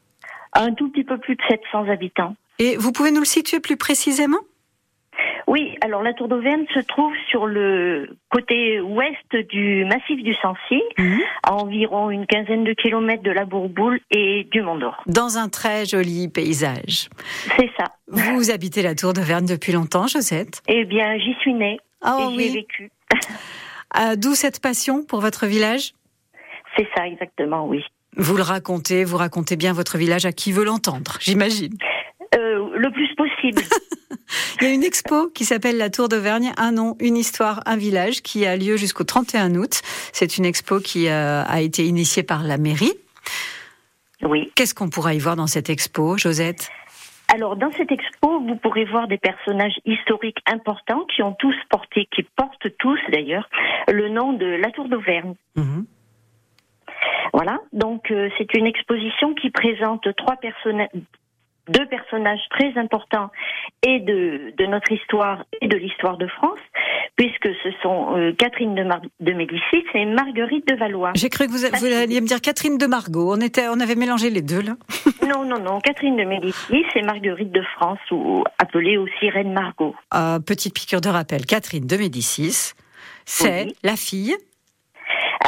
Un 0.55 0.73
tout 0.73 0.89
petit 0.89 1.03
peu 1.03 1.17
plus 1.17 1.35
de 1.35 1.41
700 1.49 1.89
habitants. 1.89 2.35
Et 2.59 2.77
vous 2.77 2.91
pouvez 2.91 3.11
nous 3.11 3.19
le 3.19 3.25
situer 3.25 3.59
plus 3.59 3.77
précisément? 3.77 4.39
Oui, 5.47 5.77
alors 5.81 6.01
la 6.01 6.13
Tour 6.13 6.27
d'Auvergne 6.27 6.65
se 6.73 6.79
trouve 6.79 7.13
sur 7.29 7.45
le 7.45 8.17
côté 8.29 8.79
ouest 8.81 9.35
du 9.49 9.85
massif 9.85 10.23
du 10.23 10.33
Sancy, 10.35 10.81
mhm. 10.97 11.19
à 11.43 11.53
environ 11.53 12.09
une 12.09 12.25
quinzaine 12.25 12.63
de 12.63 12.73
kilomètres 12.73 13.23
de 13.23 13.31
la 13.31 13.45
Bourboule 13.45 13.99
et 14.09 14.45
du 14.45 14.61
Mont 14.61 14.77
d'Or. 14.77 15.03
Dans 15.05 15.37
un 15.37 15.49
très 15.49 15.85
joli 15.85 16.27
paysage. 16.27 17.09
C'est 17.57 17.69
ça. 17.77 17.91
Vous 18.07 18.49
habitez 18.51 18.81
la 18.81 18.95
Tour 18.95 19.13
d'Auvergne 19.13 19.45
depuis 19.45 19.73
longtemps, 19.73 20.07
Josette? 20.07 20.61
Eh 20.67 20.85
bien, 20.85 21.17
j'y 21.19 21.33
suis 21.35 21.53
née 21.53 21.79
oh, 22.05 22.29
et 22.31 22.33
j'y 22.33 22.47
ai 22.47 22.53
vécu. 22.53 22.91
Ah, 23.95 24.15
d'où 24.15 24.33
cette 24.33 24.59
passion 24.59 25.03
pour 25.03 25.19
votre 25.19 25.45
village? 25.45 25.93
C'est 26.75 26.87
ça, 26.95 27.05
exactement, 27.05 27.67
oui. 27.67 27.83
Vous 28.17 28.37
le 28.37 28.43
racontez, 28.43 29.03
vous 29.03 29.17
racontez 29.17 29.55
bien 29.55 29.73
votre 29.73 29.97
village 29.97 30.25
à 30.25 30.31
qui 30.31 30.51
veut 30.51 30.63
l'entendre, 30.63 31.17
j'imagine. 31.19 31.77
Euh, 32.35 32.69
le 32.75 32.91
plus 32.91 33.13
possible. 33.15 33.61
Il 34.61 34.67
y 34.67 34.71
a 34.71 34.73
une 34.73 34.83
expo 34.83 35.29
qui 35.29 35.45
s'appelle 35.45 35.77
La 35.77 35.89
Tour 35.89 36.09
d'Auvergne, 36.09 36.51
un 36.57 36.71
nom, 36.71 36.95
une 36.99 37.17
histoire, 37.17 37.61
un 37.65 37.77
village, 37.77 38.21
qui 38.21 38.45
a 38.45 38.55
lieu 38.55 38.77
jusqu'au 38.77 39.03
31 39.03 39.55
août. 39.55 39.81
C'est 40.11 40.37
une 40.37 40.45
expo 40.45 40.79
qui 40.79 41.07
euh, 41.07 41.43
a 41.43 41.61
été 41.61 41.85
initiée 41.85 42.23
par 42.23 42.43
la 42.43 42.57
mairie. 42.57 42.93
Oui. 44.23 44.51
Qu'est-ce 44.55 44.73
qu'on 44.73 44.89
pourra 44.89 45.13
y 45.13 45.19
voir 45.19 45.35
dans 45.35 45.47
cette 45.47 45.69
expo, 45.69 46.17
Josette? 46.17 46.69
Alors, 47.33 47.55
dans 47.55 47.71
cette 47.71 47.91
expo, 47.91 48.41
vous 48.41 48.55
pourrez 48.55 48.85
voir 48.85 49.07
des 49.07 49.17
personnages 49.17 49.79
historiques 49.85 50.39
importants 50.45 51.05
qui 51.15 51.23
ont 51.23 51.33
tous 51.33 51.55
porté, 51.69 52.07
qui 52.15 52.23
portent 52.23 52.67
tous 52.77 52.99
d'ailleurs, 53.11 53.49
le 53.87 54.09
nom 54.09 54.33
de 54.33 54.45
la 54.45 54.71
Tour 54.71 54.87
d'Auvergne. 54.87 55.33
Mhm. 55.55 55.85
Voilà. 57.33 57.59
Donc, 57.71 58.11
euh, 58.11 58.29
c'est 58.37 58.53
une 58.55 58.65
exposition 58.67 59.33
qui 59.33 59.49
présente 59.49 60.07
trois 60.15 60.35
personnages, 60.37 60.89
deux 61.69 61.85
personnages 61.87 62.41
très 62.51 62.77
importants 62.77 63.29
et 63.87 63.99
de, 64.01 64.53
de 64.57 64.65
notre 64.65 64.91
histoire 64.91 65.45
et 65.61 65.67
de 65.67 65.77
l'histoire 65.77 66.17
de 66.17 66.27
France, 66.27 66.59
puisque 67.15 67.47
ce 67.63 67.69
sont 67.81 68.17
euh, 68.17 68.33
Catherine 68.37 68.75
de, 68.75 68.83
Mar- 68.83 69.01
de 69.21 69.31
Médicis 69.31 69.85
et 69.93 70.05
Marguerite 70.05 70.67
de 70.67 70.75
Valois. 70.75 71.11
J'ai 71.15 71.29
cru 71.29 71.47
que 71.47 71.51
vous, 71.51 71.59
vous 71.59 71.85
alliez 71.85 72.19
me 72.21 72.27
dire 72.27 72.41
Catherine 72.41 72.77
de 72.77 72.85
Margot. 72.85 73.33
On, 73.33 73.39
était, 73.41 73.67
on 73.69 73.79
avait 73.79 73.95
mélangé 73.95 74.29
les 74.29 74.41
deux, 74.41 74.61
là. 74.61 74.73
Non, 75.25 75.45
non, 75.45 75.57
non, 75.59 75.79
Catherine 75.79 76.17
de 76.17 76.25
Médicis 76.25 76.85
et 76.95 77.01
Marguerite 77.01 77.51
de 77.51 77.61
France, 77.77 77.99
ou 78.11 78.43
appelée 78.59 78.97
aussi 78.97 79.29
Reine 79.29 79.53
Margot. 79.53 79.95
Euh, 80.13 80.39
petite 80.39 80.75
piqûre 80.75 80.99
de 81.01 81.07
rappel. 81.09 81.45
Catherine 81.45 81.87
de 81.87 81.95
Médicis, 81.97 82.73
c'est 83.25 83.65
Oui. 83.67 83.75
la 83.83 83.95
fille. 83.95 84.35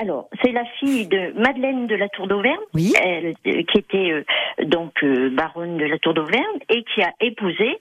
Alors, 0.01 0.29
c'est 0.43 0.51
la 0.51 0.65
fille 0.79 1.07
de 1.07 1.31
Madeleine 1.39 1.87
de 1.87 1.95
la 1.95 2.09
Tour 2.09 2.27
d'Auvergne, 2.27 2.59
Oui. 2.73 2.93
elle, 3.01 3.27
euh, 3.47 3.63
qui 3.71 3.77
était 3.77 4.11
euh, 4.11 4.23
donc 4.65 4.91
euh, 5.03 5.29
baronne 5.29 5.77
de 5.77 5.85
la 5.85 5.97
Tour 5.99 6.13
d'Auvergne 6.13 6.43
et 6.69 6.83
qui 6.83 7.01
a 7.01 7.11
épousé 7.21 7.77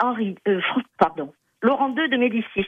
Henri, 0.00 0.34
pardon, 0.98 1.32
Laurent 1.62 1.94
II 1.96 2.08
de 2.08 2.16
Médicis. 2.16 2.66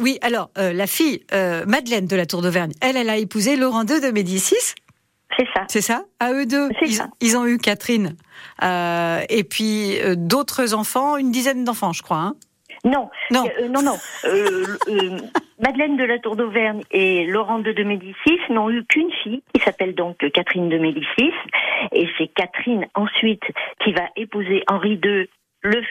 Oui, 0.00 0.18
alors, 0.22 0.50
la 0.56 0.86
fille, 0.86 1.20
Madeleine 1.66 2.06
de 2.06 2.16
la 2.16 2.26
Tour 2.26 2.42
d'Auvergne, 2.42 2.72
elle, 2.80 2.96
elle 2.96 3.10
a 3.10 3.16
épousé 3.18 3.56
Laurent 3.56 3.82
II 3.84 4.00
de 4.00 4.10
Médicis? 4.10 4.74
C'est 5.36 5.46
ça. 5.54 5.64
C'est 5.68 5.80
ça? 5.82 6.04
À 6.18 6.32
eux 6.32 6.46
deux? 6.46 6.70
C'est 6.80 6.86
ils, 6.86 6.94
ça. 6.94 7.08
ils 7.20 7.36
ont 7.36 7.46
eu 7.46 7.58
Catherine. 7.58 8.16
Et 8.62 9.44
puis 9.44 9.98
d'autres 10.16 10.74
enfants, 10.74 11.16
une 11.18 11.30
dizaine 11.30 11.62
d'enfants, 11.64 11.92
je 11.92 12.02
crois. 12.02 12.16
hein? 12.18 12.34
Non, 12.84 13.10
Non. 13.30 13.44
euh, 13.60 13.68
non, 13.68 13.82
non. 13.82 13.96
Euh, 14.24 14.76
euh, 14.88 15.18
Madeleine 15.58 15.96
de 15.96 16.04
la 16.04 16.18
Tour 16.18 16.36
d'Auvergne 16.36 16.82
et 16.90 17.24
Laurent 17.26 17.62
II 17.62 17.72
de 17.74 17.82
Médicis 17.84 18.38
n'ont 18.50 18.70
eu 18.70 18.84
qu'une 18.84 19.10
fille, 19.22 19.42
qui 19.54 19.62
s'appelle 19.62 19.94
donc 19.94 20.18
Catherine 20.32 20.68
de 20.68 20.78
Médicis, 20.78 21.32
et 21.92 22.06
c'est 22.18 22.28
Catherine 22.28 22.86
ensuite 22.94 23.42
qui 23.82 23.92
va 23.92 24.02
épouser 24.16 24.62
Henri 24.68 25.00
II, 25.02 25.26
le, 25.62 25.82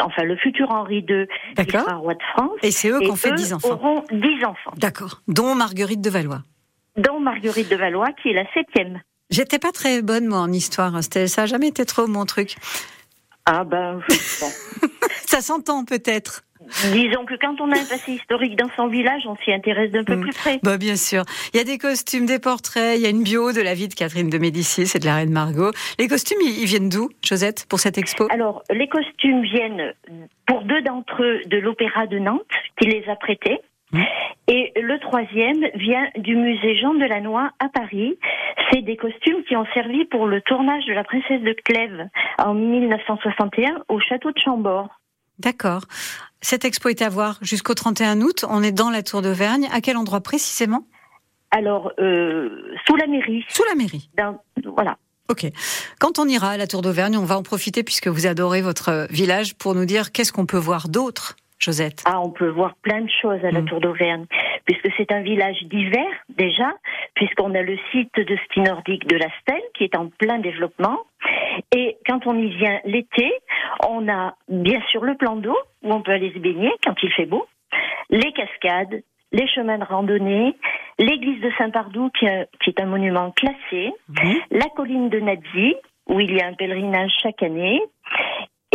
enfin 0.00 0.22
le 0.22 0.36
futur 0.36 0.70
Henri 0.70 1.04
II, 1.08 1.26
qui 1.56 1.70
sera 1.70 1.94
roi 1.96 2.14
de 2.14 2.22
France. 2.32 2.58
Et 2.62 2.70
c'est 2.70 2.90
eux 2.90 3.00
qui 3.00 3.10
ont 3.10 3.16
fait 3.16 3.32
eux 3.32 3.34
10 3.34 3.54
enfants. 3.54 3.70
auront 3.72 4.04
10 4.12 4.44
enfants, 4.44 4.72
D'accord. 4.76 5.20
Dont 5.26 5.54
Marguerite 5.56 6.00
de 6.00 6.10
Valois. 6.10 6.42
dont 6.96 7.18
Marguerite 7.20 7.68
de 7.70 7.76
Valois, 7.76 8.08
qui 8.22 8.28
est 8.30 8.34
la 8.34 8.44
septième. 8.54 9.00
J'étais 9.30 9.58
pas 9.58 9.72
très 9.72 10.00
bonne, 10.00 10.26
moi, 10.26 10.38
en 10.38 10.52
histoire. 10.52 11.02
C'était- 11.02 11.26
Ça 11.26 11.42
a 11.42 11.46
jamais 11.46 11.68
été 11.68 11.84
trop 11.84 12.06
mon 12.06 12.24
truc. 12.24 12.54
Ah 13.44 13.64
ben, 13.64 14.00
bon. 14.40 14.46
Ça 15.26 15.40
s'entend 15.42 15.84
peut-être. 15.84 16.44
Disons 16.92 17.24
que 17.24 17.34
quand 17.40 17.60
on 17.60 17.70
a 17.70 17.76
un 17.76 17.84
passé 17.84 18.12
historique 18.12 18.56
dans 18.56 18.68
son 18.76 18.88
village, 18.88 19.22
on 19.26 19.36
s'y 19.44 19.52
intéresse 19.52 19.90
d'un 19.90 20.04
peu 20.04 20.16
Mm. 20.16 20.20
plus 20.22 20.32
près. 20.32 20.58
Bah, 20.62 20.76
bien 20.78 20.96
sûr. 20.96 21.22
Il 21.52 21.58
y 21.58 21.60
a 21.60 21.64
des 21.64 21.78
costumes, 21.78 22.26
des 22.26 22.38
portraits, 22.38 22.96
il 22.96 23.02
y 23.02 23.06
a 23.06 23.10
une 23.10 23.22
bio 23.22 23.52
de 23.52 23.60
la 23.60 23.74
vie 23.74 23.88
de 23.88 23.94
Catherine 23.94 24.30
de 24.30 24.38
Médicis 24.38 24.90
et 24.94 24.98
de 24.98 25.04
la 25.04 25.16
reine 25.16 25.30
Margot. 25.32 25.70
Les 25.98 26.08
costumes, 26.08 26.38
ils 26.42 26.58
ils 26.60 26.66
viennent 26.66 26.88
d'où, 26.88 27.08
Josette, 27.24 27.66
pour 27.68 27.78
cette 27.80 27.98
expo? 27.98 28.26
Alors, 28.30 28.62
les 28.70 28.88
costumes 28.88 29.42
viennent 29.42 29.94
pour 30.46 30.62
deux 30.62 30.82
d'entre 30.82 31.22
eux 31.22 31.40
de 31.46 31.56
l'Opéra 31.58 32.06
de 32.06 32.18
Nantes, 32.18 32.42
qui 32.80 32.88
les 32.88 33.04
a 33.08 33.16
prêtés. 33.16 33.58
Mmh. 33.92 34.02
Et 34.48 34.72
le 34.76 34.98
troisième 34.98 35.64
vient 35.74 36.06
du 36.16 36.36
musée 36.36 36.76
Jean 36.78 36.94
Delannoy 36.94 37.48
à 37.58 37.68
Paris. 37.72 38.18
C'est 38.70 38.82
des 38.82 38.96
costumes 38.96 39.42
qui 39.48 39.56
ont 39.56 39.64
servi 39.72 40.04
pour 40.06 40.26
le 40.26 40.42
tournage 40.42 40.84
de 40.86 40.92
La 40.92 41.04
Princesse 41.04 41.40
de 41.40 41.54
Clèves 41.64 42.08
en 42.38 42.52
1961 42.54 43.82
au 43.88 43.98
château 44.00 44.30
de 44.30 44.38
Chambord. 44.38 44.88
D'accord. 45.38 45.82
Cette 46.40 46.64
expo 46.64 46.88
est 46.88 47.02
à 47.02 47.08
voir 47.08 47.38
jusqu'au 47.42 47.74
31 47.74 48.20
août. 48.20 48.44
On 48.48 48.62
est 48.62 48.72
dans 48.72 48.90
la 48.90 49.02
Tour 49.02 49.22
d'Auvergne. 49.22 49.66
À 49.72 49.80
quel 49.80 49.96
endroit 49.96 50.20
précisément? 50.20 50.84
Alors, 51.50 51.92
euh, 51.98 52.74
sous 52.86 52.96
la 52.96 53.06
mairie. 53.06 53.44
Sous 53.48 53.64
la 53.68 53.74
mairie. 53.74 54.08
dans- 54.16 54.38
voilà. 54.76 54.96
Ok. 55.30 55.46
Quand 55.98 56.18
on 56.18 56.26
ira 56.26 56.50
à 56.50 56.56
la 56.56 56.66
Tour 56.66 56.82
d'Auvergne, 56.82 57.16
on 57.16 57.24
va 57.24 57.36
en 57.38 57.42
profiter 57.42 57.82
puisque 57.82 58.06
vous 58.08 58.26
adorez 58.26 58.62
votre 58.62 59.06
village 59.10 59.54
pour 59.56 59.74
nous 59.74 59.84
dire 59.84 60.12
qu'est-ce 60.12 60.32
qu'on 60.32 60.46
peut 60.46 60.56
voir 60.58 60.88
d'autre, 60.88 61.36
Josette? 61.58 62.02
Ah, 62.06 62.20
on 62.20 62.30
peut 62.30 62.48
voir 62.48 62.74
plein 62.82 63.00
de 63.02 63.10
choses 63.20 63.44
à 63.44 63.50
la 63.50 63.60
Mm. 63.60 63.66
Tour 63.66 63.80
d'Auvergne, 63.80 64.24
puisque 64.64 64.88
c'est 64.96 65.10
un 65.12 65.20
village 65.22 65.56
d'hiver 65.64 66.06
déjà, 66.28 66.72
puisqu'on 67.14 67.54
a 67.54 67.62
le 67.62 67.76
site 67.92 68.14
de 68.16 68.36
ski 68.46 68.60
nordique 68.60 69.06
de 69.06 69.16
la 69.16 69.26
Stèle 69.42 69.62
qui 69.76 69.84
est 69.84 69.96
en 69.96 70.08
plein 70.08 70.38
développement. 70.38 70.98
Et 71.74 71.98
quand 72.06 72.26
on 72.26 72.38
y 72.38 72.48
vient 72.56 72.78
l'été, 72.84 73.30
on 73.86 74.08
a 74.08 74.34
bien 74.48 74.80
sûr 74.90 75.04
le 75.04 75.16
plan 75.16 75.36
d'eau 75.36 75.56
où 75.82 75.92
on 75.92 76.02
peut 76.02 76.12
aller 76.12 76.32
se 76.32 76.38
baigner 76.38 76.70
quand 76.84 76.94
il 77.02 77.12
fait 77.12 77.26
beau, 77.26 77.46
les 78.10 78.32
cascades, 78.32 79.02
les 79.32 79.46
chemins 79.48 79.78
de 79.78 79.84
randonnée, 79.84 80.54
l'église 80.98 81.40
de 81.42 81.50
Saint-Pardoux 81.58 82.10
qui, 82.18 82.24
est- 82.26 82.48
qui 82.62 82.70
est 82.70 82.80
un 82.80 82.86
monument 82.86 83.30
classé, 83.32 83.92
Mhm. 84.08 84.36
la 84.50 84.66
colline 84.76 85.08
de 85.10 85.20
Nazi 85.20 85.74
où 86.08 86.20
il 86.20 86.32
y 86.34 86.40
a 86.40 86.46
un 86.46 86.54
pèlerinage 86.54 87.12
chaque 87.22 87.42
année. 87.42 87.82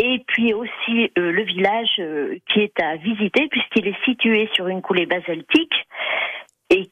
Et 0.01 0.23
puis 0.27 0.53
aussi 0.53 1.11
euh, 1.17 1.31
le 1.31 1.43
village 1.43 1.95
euh, 1.99 2.37
qui 2.49 2.61
est 2.61 2.79
à 2.79 2.95
visiter 2.97 3.47
puisqu'il 3.49 3.87
est 3.87 4.03
situé 4.05 4.49
sur 4.53 4.67
une 4.67 4.81
coulée 4.81 5.05
basaltique 5.05 5.73
et 6.71 6.89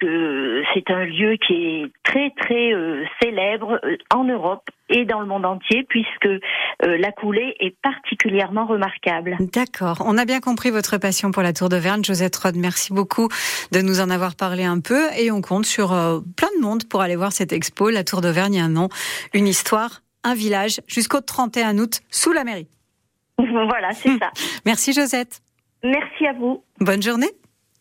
que 0.00 0.53
c'est 0.74 0.90
un 0.90 1.04
lieu 1.04 1.36
qui 1.36 1.54
est 1.54 1.92
très 2.02 2.30
très 2.30 2.72
euh, 2.72 3.04
célèbre 3.22 3.80
euh, 3.84 3.96
en 4.12 4.24
Europe 4.24 4.68
et 4.88 5.04
dans 5.04 5.20
le 5.20 5.26
monde 5.26 5.46
entier 5.46 5.84
puisque 5.88 6.26
euh, 6.26 6.38
la 6.80 7.12
coulée 7.12 7.54
est 7.60 7.74
particulièrement 7.80 8.66
remarquable. 8.66 9.36
D'accord. 9.52 10.02
On 10.06 10.18
a 10.18 10.24
bien 10.24 10.40
compris 10.40 10.70
votre 10.70 10.98
passion 10.98 11.30
pour 11.30 11.42
la 11.42 11.52
Tour 11.52 11.68
d'Auvergne. 11.68 12.04
Josette 12.04 12.36
Rod, 12.36 12.56
merci 12.56 12.92
beaucoup 12.92 13.28
de 13.72 13.80
nous 13.80 14.00
en 14.00 14.10
avoir 14.10 14.34
parlé 14.34 14.64
un 14.64 14.80
peu. 14.80 15.10
Et 15.18 15.30
on 15.30 15.40
compte 15.40 15.66
sur 15.66 15.92
euh, 15.92 16.20
plein 16.36 16.48
de 16.56 16.62
monde 16.62 16.84
pour 16.88 17.00
aller 17.00 17.16
voir 17.16 17.32
cette 17.32 17.52
expo. 17.52 17.90
La 17.90 18.04
Tour 18.04 18.20
d'Auvergne, 18.20 18.60
un 18.60 18.68
nom, 18.68 18.88
une 19.32 19.46
histoire, 19.46 20.02
un 20.22 20.34
village, 20.34 20.80
jusqu'au 20.86 21.20
31 21.20 21.78
août, 21.78 22.00
sous 22.10 22.32
la 22.32 22.44
mairie. 22.44 22.68
voilà, 23.38 23.92
c'est 23.92 24.16
ça. 24.18 24.30
Merci 24.66 24.92
Josette. 24.92 25.40
Merci 25.82 26.26
à 26.26 26.32
vous. 26.32 26.62
Bonne 26.80 27.02
journée. 27.02 27.30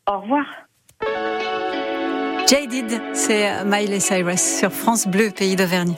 Au 0.08 0.20
revoir. 0.20 0.46
Jaded, 2.48 3.02
c'est 3.14 3.64
Miley 3.66 4.00
Cyrus 4.00 4.42
sur 4.42 4.72
France 4.72 5.08
Bleu, 5.08 5.32
pays 5.32 5.56
d'Auvergne. 5.56 5.96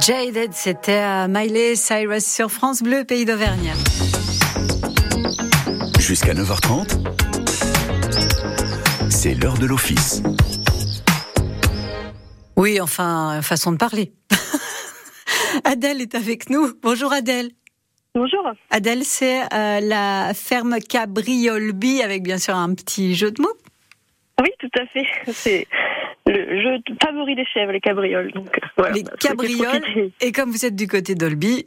Jaded. 0.00 0.52
C'était 0.52 0.98
à 0.98 1.28
Miley 1.28 1.76
Cyrus 1.76 2.24
sur 2.24 2.50
France 2.50 2.82
Bleu, 2.82 3.04
pays 3.04 3.24
d'Auvergne. 3.24 3.72
Jusqu'à 5.98 6.34
9h30, 6.34 6.98
c'est 9.10 9.34
l'heure 9.34 9.58
de 9.58 9.66
l'office. 9.66 10.22
Oui, 12.56 12.80
enfin, 12.80 13.40
façon 13.42 13.72
de 13.72 13.76
parler. 13.76 14.12
Adèle 15.64 16.00
est 16.00 16.14
avec 16.14 16.50
nous. 16.50 16.72
Bonjour 16.82 17.12
Adèle. 17.12 17.50
Bonjour. 18.14 18.42
Adèle, 18.70 19.02
c'est 19.02 19.42
euh, 19.52 19.80
la 19.80 20.32
ferme 20.34 20.78
Cabriolby 20.78 22.02
avec 22.02 22.22
bien 22.22 22.38
sûr 22.38 22.54
un 22.54 22.74
petit 22.74 23.14
jeu 23.14 23.30
de 23.32 23.42
mots. 23.42 23.56
Oui, 24.40 24.50
tout 24.58 24.70
à 24.78 24.86
fait. 24.86 25.06
C'est 25.32 25.66
le 26.26 26.62
jeu 26.62 26.78
favori 27.02 27.34
des 27.34 27.44
chèvres, 27.46 27.72
les 27.72 27.80
cabrioles. 27.80 28.32
Donc, 28.32 28.48
euh, 28.58 28.66
voilà, 28.76 28.94
Les 28.94 29.04
cabrioles. 29.20 30.10
Et 30.20 30.32
comme 30.32 30.50
vous 30.50 30.64
êtes 30.64 30.76
du 30.76 30.86
côté 30.88 31.14
d'Olby, 31.14 31.66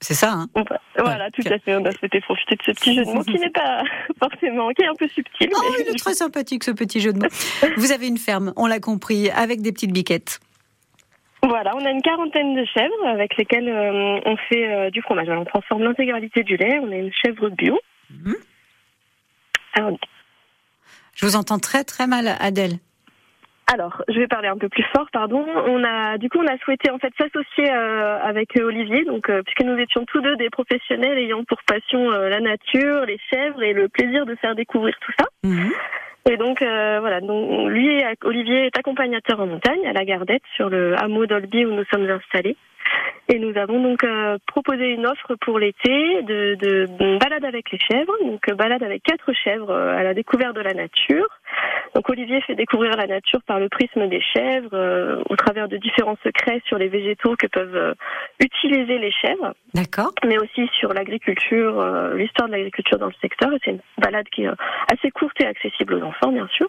c'est 0.00 0.14
ça, 0.14 0.32
hein 0.32 0.48
Voilà, 0.96 1.30
tout 1.30 1.42
à 1.46 1.58
fait. 1.58 1.74
On 1.76 1.84
a 1.84 1.92
souhaité 1.92 2.20
profiter 2.20 2.56
de 2.56 2.62
ce 2.62 2.70
petit 2.72 2.94
jeu 2.94 3.04
de 3.04 3.10
mots 3.10 3.24
qui 3.24 3.38
n'est 3.38 3.50
pas 3.50 3.82
forcément, 4.22 4.70
qui 4.70 4.82
est 4.82 4.86
un 4.86 4.94
peu 4.94 5.08
subtil. 5.08 5.50
Oh, 5.54 5.58
mais- 5.76 5.84
il 5.84 5.94
est 5.94 5.98
très 5.98 6.14
sympathique 6.14 6.64
ce 6.64 6.70
petit 6.70 7.00
jeu 7.00 7.12
de 7.12 7.18
mots. 7.18 7.28
Vous 7.76 7.92
avez 7.92 8.06
une 8.08 8.18
ferme, 8.18 8.52
on 8.56 8.66
l'a 8.66 8.80
compris, 8.80 9.28
avec 9.30 9.60
des 9.60 9.72
petites 9.72 9.92
biquettes. 9.92 10.40
Voilà, 11.42 11.74
on 11.76 11.84
a 11.84 11.90
une 11.90 12.02
quarantaine 12.02 12.54
de 12.56 12.64
chèvres 12.64 13.06
avec 13.06 13.36
lesquelles 13.36 13.68
euh, 13.68 14.20
on 14.24 14.36
fait 14.48 14.72
euh, 14.72 14.90
du 14.90 15.02
fromage. 15.02 15.28
Alors, 15.28 15.42
on 15.42 15.44
transforme 15.44 15.82
l'intégralité 15.84 16.42
du 16.42 16.56
lait. 16.56 16.78
On 16.82 16.90
a 16.90 16.96
une 16.96 17.12
chèvre 17.12 17.48
bio. 17.50 17.78
Mhm. 18.10 18.34
Alors, 19.74 19.98
Je 21.14 21.26
vous 21.26 21.36
entends 21.36 21.58
très 21.60 21.84
très 21.84 22.06
mal, 22.08 22.36
Adèle. 22.40 22.78
Alors, 23.70 24.02
je 24.08 24.18
vais 24.18 24.26
parler 24.26 24.48
un 24.48 24.56
peu 24.56 24.70
plus 24.70 24.84
fort, 24.94 25.08
pardon. 25.12 25.44
On 25.66 25.84
a, 25.84 26.16
du 26.16 26.30
coup, 26.30 26.38
on 26.38 26.46
a 26.46 26.56
souhaité 26.58 26.90
en 26.90 26.98
fait 26.98 27.12
s'associer 27.18 27.70
euh, 27.70 28.18
avec 28.22 28.56
euh, 28.56 28.64
Olivier, 28.64 29.04
donc 29.04 29.28
euh, 29.28 29.42
puisque 29.42 29.62
nous 29.62 29.78
étions 29.78 30.06
tous 30.06 30.22
deux 30.22 30.36
des 30.36 30.48
professionnels 30.48 31.18
ayant 31.18 31.44
pour 31.44 31.58
passion 31.66 32.10
euh, 32.10 32.30
la 32.30 32.40
nature, 32.40 33.04
les 33.04 33.18
chèvres 33.30 33.62
et 33.62 33.74
le 33.74 33.88
plaisir 33.88 34.24
de 34.24 34.34
faire 34.36 34.54
découvrir 34.54 34.94
tout 35.00 35.12
ça. 35.18 35.26
Mhm. 35.44 35.70
Et 36.30 36.36
donc 36.38 36.62
euh, 36.62 36.98
voilà, 37.00 37.20
donc 37.20 37.68
lui, 37.68 38.02
Olivier 38.24 38.66
est 38.66 38.78
accompagnateur 38.78 39.38
en 39.40 39.46
montagne 39.46 39.86
à 39.86 39.92
la 39.92 40.04
Gardette 40.04 40.42
sur 40.56 40.70
le 40.70 40.94
hameau 40.98 41.26
d'Olby 41.26 41.66
où 41.66 41.72
nous 41.72 41.84
sommes 41.92 42.08
installés. 42.08 42.56
Et 43.28 43.38
nous 43.38 43.56
avons 43.58 43.82
donc 43.82 44.02
euh, 44.02 44.38
proposé 44.46 44.92
une 44.92 45.06
offre 45.06 45.34
pour 45.42 45.58
l'été 45.58 46.22
de, 46.22 46.54
de, 46.54 46.86
de 46.98 47.18
balade 47.18 47.44
avec 47.44 47.70
les 47.70 47.78
chèvres, 47.78 48.14
donc 48.24 48.50
balade 48.54 48.82
avec 48.82 49.02
quatre 49.02 49.30
chèvres 49.34 49.74
à 49.74 50.02
la 50.02 50.14
découverte 50.14 50.56
de 50.56 50.62
la 50.62 50.72
nature. 50.72 51.28
Donc 51.94 52.08
Olivier 52.10 52.40
fait 52.42 52.54
découvrir 52.54 52.96
la 52.96 53.06
nature 53.06 53.40
par 53.46 53.58
le 53.58 53.68
prisme 53.68 54.08
des 54.08 54.20
chèvres, 54.20 54.70
euh, 54.72 55.22
au 55.28 55.36
travers 55.36 55.68
de 55.68 55.76
différents 55.76 56.16
secrets 56.22 56.62
sur 56.66 56.78
les 56.78 56.88
végétaux 56.88 57.34
que 57.36 57.46
peuvent 57.46 57.74
euh, 57.74 57.94
utiliser 58.40 58.98
les 58.98 59.10
chèvres 59.10 59.54
D'accord. 59.74 60.12
mais 60.24 60.38
aussi 60.38 60.68
sur 60.78 60.92
l'agriculture, 60.92 61.80
euh, 61.80 62.16
l'histoire 62.16 62.48
de 62.48 62.52
l'agriculture 62.52 62.98
dans 62.98 63.06
le 63.06 63.14
secteur. 63.20 63.52
Et 63.52 63.58
c'est 63.64 63.70
une 63.72 63.80
balade 63.98 64.26
qui 64.30 64.44
est 64.44 64.50
assez 64.92 65.10
courte 65.10 65.40
et 65.40 65.46
accessible 65.46 65.94
aux 65.94 66.02
enfants, 66.02 66.32
bien 66.32 66.48
sûr. 66.48 66.68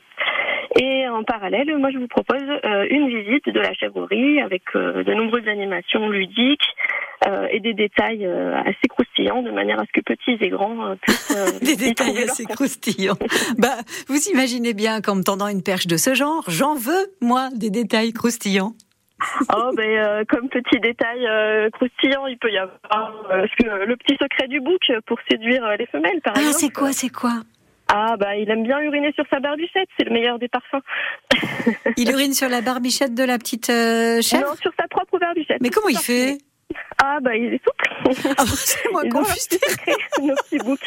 Et 0.79 1.07
en 1.07 1.23
parallèle, 1.23 1.75
moi, 1.77 1.89
je 1.91 1.97
vous 1.97 2.07
propose 2.07 2.43
une 2.89 3.07
visite 3.07 3.49
de 3.49 3.59
la 3.59 3.73
chèvrerie 3.73 4.39
avec 4.39 4.61
de 4.75 5.13
nombreuses 5.13 5.47
animations 5.47 6.09
ludiques 6.09 6.75
et 7.51 7.59
des 7.59 7.73
détails 7.73 8.25
assez 8.25 8.87
croustillants, 8.87 9.41
de 9.41 9.49
manière 9.49 9.79
à 9.79 9.85
ce 9.85 9.91
que 9.91 10.01
petits 10.01 10.37
et 10.39 10.49
grands 10.49 10.95
puissent 11.01 11.59
Des 11.61 11.75
détails 11.75 12.19
assez 12.19 12.45
croustillants. 12.45 13.17
bah, 13.57 13.77
vous 14.07 14.19
imaginez 14.31 14.68
bien 14.73 15.01
qu'en 15.01 15.15
me 15.15 15.23
tendant 15.23 15.47
une 15.47 15.63
perche 15.63 15.87
de 15.87 15.97
ce 15.97 16.13
genre, 16.13 16.43
j'en 16.47 16.75
veux, 16.75 17.07
moi, 17.21 17.49
des 17.55 17.69
détails 17.69 18.13
croustillants. 18.13 18.73
Oh, 19.53 19.71
ben, 19.75 19.89
euh, 19.89 20.23
comme 20.29 20.47
petit 20.47 20.79
détail 20.79 21.27
euh, 21.27 21.69
croustillant, 21.71 22.25
il 22.27 22.37
peut 22.37 22.51
y 22.51 22.57
avoir 22.57 23.13
euh, 23.31 23.45
le 23.85 23.95
petit 23.97 24.15
secret 24.17 24.47
du 24.47 24.61
bouc 24.61 24.79
pour 25.05 25.17
séduire 25.29 25.63
euh, 25.65 25.75
les 25.75 25.87
femelles, 25.87 26.21
par 26.23 26.33
Ah, 26.37 26.39
exemple. 26.39 26.57
c'est 26.59 26.69
quoi, 26.69 26.93
c'est 26.93 27.09
quoi? 27.09 27.33
Ah, 27.91 28.15
bah, 28.17 28.35
il 28.37 28.49
aime 28.49 28.63
bien 28.63 28.79
uriner 28.79 29.11
sur 29.13 29.25
sa 29.29 29.39
barbichette, 29.39 29.89
c'est 29.97 30.05
le 30.05 30.11
meilleur 30.13 30.37
des 30.39 30.47
parfums. 30.47 30.81
Il 31.97 32.09
urine 32.11 32.33
sur 32.33 32.47
la 32.47 32.61
barbichette 32.61 33.13
de 33.15 33.23
la 33.23 33.37
petite 33.37 33.65
chèvre 33.67 34.45
Non, 34.45 34.55
sur 34.61 34.71
sa 34.79 34.87
propre 34.87 35.17
barbichette. 35.19 35.57
Mais 35.59 35.69
comment 35.69 35.89
il 35.89 35.97
fait? 35.97 36.37
Ah, 37.01 37.19
bah, 37.21 37.35
il 37.35 37.53
est 37.53 37.63
souple. 37.63 38.33
Ah, 38.37 38.43
c'est 38.45 38.91
moi 38.91 39.03
nos 40.21 40.35
petits 40.35 40.57
boucs. 40.59 40.79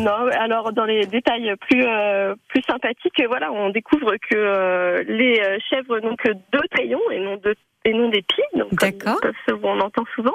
Non, 0.00 0.26
alors 0.32 0.72
dans 0.72 0.84
les 0.84 1.06
détails 1.06 1.54
plus 1.68 1.84
euh, 1.86 2.34
plus 2.48 2.62
sympathiques, 2.62 3.22
voilà, 3.28 3.52
on 3.52 3.70
découvre 3.70 4.12
que 4.16 4.36
euh, 4.36 5.02
les 5.06 5.40
euh, 5.40 5.58
chèvres 5.68 5.98
n'ont 6.00 6.16
que 6.16 6.30
deux 6.52 6.66
taillons 6.74 7.00
et 7.10 7.20
non 7.20 7.36
deux 7.36 7.54
et 7.84 7.92
non 7.94 8.08
des 8.08 8.22
pieds, 8.22 8.44
donc 8.54 8.68
comme 8.70 8.90
D'accord. 8.90 9.18
ils 9.22 9.26
peuvent 9.26 9.34
se- 9.60 9.64
on 9.66 9.80
entend 9.80 10.04
souvent. 10.14 10.34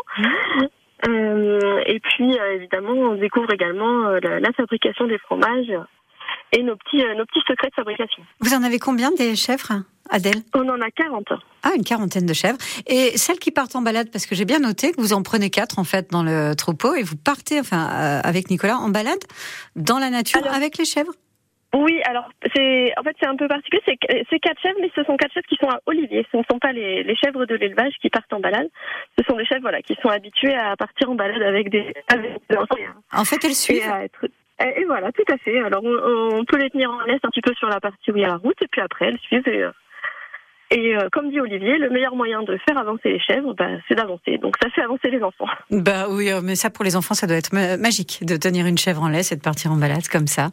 Euh, 1.07 1.81
et 1.85 1.99
puis 1.99 2.37
euh, 2.39 2.55
évidemment, 2.55 2.93
on 2.93 3.15
découvre 3.15 3.51
également 3.53 4.09
la, 4.23 4.39
la 4.39 4.51
fabrication 4.53 5.05
des 5.07 5.17
fromages 5.19 5.71
et 6.53 6.63
nos 6.63 6.75
petits 6.77 7.03
euh, 7.05 7.13
nos 7.15 7.25
petits 7.25 7.43
secrets 7.47 7.69
de 7.69 7.75
fabrication. 7.75 8.23
Vous 8.39 8.53
en 8.53 8.63
avez 8.63 8.79
combien 8.79 9.11
des 9.11 9.35
chèvres, 9.35 9.83
Adèle 10.09 10.41
On 10.53 10.67
en 10.69 10.79
a 10.81 10.91
40. 10.91 11.25
Ah, 11.63 11.71
une 11.75 11.83
quarantaine 11.83 12.25
de 12.25 12.33
chèvres. 12.33 12.57
Et 12.87 13.17
celles 13.17 13.39
qui 13.39 13.51
partent 13.51 13.75
en 13.75 13.81
balade, 13.81 14.09
parce 14.11 14.25
que 14.25 14.35
j'ai 14.35 14.45
bien 14.45 14.59
noté 14.59 14.91
que 14.91 15.01
vous 15.01 15.13
en 15.13 15.23
prenez 15.23 15.49
quatre 15.49 15.79
en 15.79 15.83
fait 15.83 16.11
dans 16.11 16.23
le 16.23 16.53
troupeau 16.55 16.93
et 16.95 17.03
vous 17.03 17.15
partez, 17.15 17.59
enfin, 17.59 17.89
euh, 17.91 18.21
avec 18.23 18.49
Nicolas, 18.49 18.77
en 18.77 18.89
balade 18.89 19.23
dans 19.75 19.97
la 19.99 20.09
nature 20.09 20.41
Alors- 20.43 20.53
avec 20.55 20.77
les 20.77 20.85
chèvres? 20.85 21.13
Oui, 21.73 21.99
alors 22.05 22.29
c'est 22.55 22.93
en 22.97 23.03
fait 23.03 23.17
c'est 23.19 23.27
un 23.27 23.35
peu 23.35 23.49
particulier. 23.49 23.81
C'est 24.29 24.39
quatre 24.39 24.61
chèvres, 24.61 24.77
mais 24.79 24.89
ce 24.95 25.03
sont 25.03 25.17
quatre 25.17 25.33
chèvres 25.33 25.47
qui 25.49 25.57
sont 25.57 25.67
à 25.69 25.79
Olivier. 25.87 26.25
Ce 26.31 26.37
ne 26.37 26.43
sont 26.49 26.57
pas 26.57 26.71
les, 26.71 27.03
les 27.03 27.15
chèvres 27.17 27.45
de 27.45 27.55
l'élevage 27.55 27.91
qui 28.01 28.09
partent 28.09 28.31
en 28.31 28.39
balade. 28.39 28.69
Ce 29.19 29.25
sont 29.25 29.35
des 29.35 29.43
chèvres 29.45 29.59
voilà 29.63 29.81
qui 29.81 29.93
sont 30.01 30.07
habitués 30.07 30.55
à 30.55 30.77
partir 30.77 31.09
en 31.09 31.15
balade 31.15 31.41
avec 31.41 31.69
des 31.69 31.91
avec 32.07 32.31
des. 32.49 32.55
En 33.11 33.25
fait, 33.25 33.43
elles 33.43 33.51
Et, 33.51 33.55
suivent. 33.55 33.91
à 33.91 34.05
être- 34.05 34.25
et- 34.63 34.85
voilà, 34.85 35.11
tout 35.11 35.25
à 35.29 35.37
fait. 35.37 35.59
Alors 35.59 35.81
on, 35.83 36.37
on 36.39 36.45
peut 36.45 36.55
les 36.57 36.69
tenir 36.69 36.89
en 36.91 37.01
laisse 37.01 37.19
un 37.23 37.29
petit 37.29 37.41
peu 37.41 37.53
sur 37.55 37.67
la 37.67 37.81
partie 37.81 38.09
où 38.09 38.15
il 38.15 38.21
y 38.21 38.25
a 38.25 38.29
la 38.29 38.37
route, 38.37 38.55
et 38.61 38.67
puis 38.71 38.79
après 38.79 39.07
elles 39.07 39.19
suivent 39.19 39.47
et, 39.49 39.63
euh, 39.63 39.71
Et 40.71 40.97
euh, 40.97 41.09
comme 41.11 41.29
dit 41.29 41.39
Olivier, 41.39 41.77
le 41.77 41.89
meilleur 41.89 42.15
moyen 42.15 42.41
de 42.41 42.57
faire 42.67 42.77
avancer 42.77 43.09
les 43.11 43.19
chèvres, 43.19 43.53
bah, 43.53 43.67
c'est 43.87 43.95
d'avancer. 43.95 44.37
Donc 44.39 44.55
ça 44.61 44.69
fait 44.71 44.81
avancer 44.81 45.09
les 45.11 45.21
enfants. 45.21 45.45
Bah 45.69 46.07
oui, 46.09 46.31
euh, 46.31 46.41
mais 46.43 46.55
ça 46.55 46.69
pour 46.71 46.83
les 46.83 46.95
enfants, 46.95 47.13
ça 47.13 47.27
doit 47.27 47.37
être 47.37 47.53
ma- 47.53 47.77
magique 47.77 48.25
de 48.25 48.35
tenir 48.35 48.65
une 48.65 48.77
chèvre 48.77 49.03
en 49.03 49.07
laisse 49.09 49.31
et 49.31 49.35
de 49.35 49.41
partir 49.41 49.71
en 49.71 49.75
balade 49.75 50.07
comme 50.07 50.27
ça. 50.27 50.49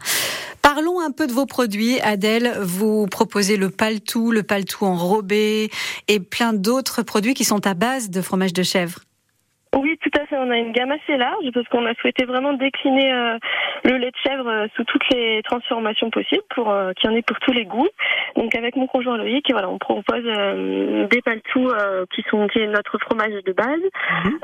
Parlons 0.61 1.01
un 1.01 1.13
peu 1.13 1.27
de 1.27 1.33
vos 1.33 1.47
produits. 1.47 1.99
Adèle, 2.01 2.53
vous 2.61 3.07
proposez 3.07 3.57
le 3.57 3.71
paltou, 3.71 4.31
le 4.33 4.43
paltou 4.43 4.85
enrobé 4.85 5.71
et 6.09 6.21
plein 6.21 6.53
d'autres 6.53 7.03
produits 7.03 7.35
qui 7.35 7.45
sont 7.45 7.67
à 7.67 7.75
base 7.75 8.11
de 8.11 8.21
fromage 8.21 8.53
de 8.53 8.63
chèvre. 8.63 8.99
Oui, 9.75 9.99
tout 10.03 10.11
à 10.21 10.22
fait. 10.22 10.22
On 10.33 10.51
a 10.51 10.57
une 10.57 10.73
gamme 10.73 10.93
assez 10.93 11.17
large 11.17 11.45
parce 11.53 11.67
qu'on 11.69 11.87
a 11.87 11.95
souhaité 11.95 12.25
vraiment 12.25 12.53
décliner 12.55 13.13
euh, 13.13 13.39
le 13.85 13.97
lait 13.97 14.11
de 14.11 14.17
chèvre 14.23 14.49
euh, 14.49 14.67
sous 14.77 14.85
toutes 14.85 15.09
les 15.13 15.43
transformations 15.45 16.11
possibles 16.11 16.45
pour 16.55 16.71
euh, 16.71 16.93
qu'il 16.95 17.11
y 17.11 17.13
en 17.13 17.17
ait 17.17 17.23
pour 17.23 17.39
tous 17.41 17.53
les 17.53 17.65
goûts. 17.65 17.89
Donc 18.37 18.55
avec 18.55 18.77
mon 18.77 18.87
conjoint 18.87 19.17
Loïc, 19.17 19.47
voilà, 19.51 19.69
on 19.69 19.79
propose 19.79 20.25
euh, 20.25 21.07
des 21.09 21.21
paltous 21.23 21.71
qui 22.15 22.23
sont 22.31 22.47
qui 22.49 22.61
est 22.61 22.67
notre 22.67 22.99
fromage 22.99 23.33
de 23.45 23.53
base, 23.53 23.81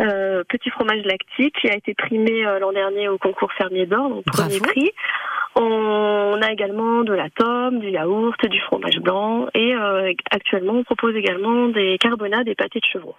euh, 0.03 0.45
petit 0.49 0.71
fromage 0.71 1.03
lactique 1.05 1.55
qui 1.61 1.69
a 1.69 1.75
été 1.75 1.95
primé 1.95 2.43
l'an 2.61 2.73
dernier 2.73 3.09
au 3.09 3.19
concours 3.19 3.53
Fermier 3.55 3.87
d'Or, 3.87 4.09
donc 4.11 4.25
premier 4.25 4.59
Bravo. 4.59 4.73
prix. 4.73 4.91
On 5.61 6.39
a 6.41 6.53
également 6.53 7.03
de 7.03 7.13
la 7.13 7.31
tome, 7.31 7.81
du 7.81 7.91
yaourt, 7.91 8.47
du 8.47 8.61
fromage 8.61 8.99
blanc 9.01 9.49
et 9.55 9.75
euh, 9.75 10.13
actuellement 10.31 10.75
on 10.75 10.85
propose 10.85 11.17
également 11.17 11.67
des 11.69 11.97
carbonades 11.99 12.47
et 12.47 12.55
pâtés 12.55 12.79
de 12.79 12.85
chevreau. 12.85 13.17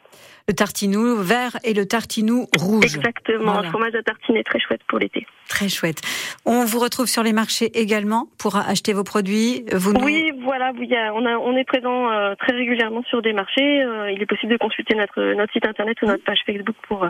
Le 0.47 0.53
tartinou 0.53 1.17
vert 1.17 1.57
et 1.65 1.73
le 1.73 1.85
tartinou 1.85 2.47
rouge. 2.59 2.83
Exactement, 2.85 3.53
Voilà. 3.53 3.67
un 3.67 3.71
fromage 3.71 3.95
à 3.95 4.03
tartiner 4.03 4.43
très 4.43 4.59
chouette 4.59 4.81
pour 4.87 4.99
l'été. 4.99 5.25
Très 5.47 5.67
chouette. 5.69 6.01
On 6.45 6.63
vous 6.65 6.79
retrouve 6.79 7.07
sur 7.07 7.23
les 7.23 7.33
marchés 7.33 7.71
également 7.73 8.27
pour 8.37 8.55
acheter 8.55 8.93
vos 8.93 9.03
produits. 9.03 9.65
Vous 9.73 9.93
nous- 9.93 10.03
Oui, 10.05 10.31
voilà, 10.43 10.71
oui, 10.77 10.89
on, 11.15 11.25
a, 11.25 11.37
on 11.37 11.55
est 11.57 11.63
présent 11.63 12.11
euh, 12.11 12.35
très 12.35 12.53
régulièrement 12.53 13.03
sur 13.03 13.21
des 13.21 13.33
marchés. 13.33 13.81
Euh, 13.83 14.11
il 14.11 14.21
est 14.21 14.25
possible 14.27 14.51
de 14.53 14.57
consulter 14.57 14.95
notre, 14.95 15.21
notre 15.33 15.51
site 15.53 15.65
internet 15.65 15.97
ou 16.01 16.05
notre 16.05 16.23
page 16.23 16.39
Facebook 16.45 16.75
pour 16.87 17.03
euh, 17.03 17.09